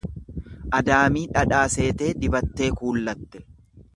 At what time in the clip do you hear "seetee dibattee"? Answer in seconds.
1.75-2.73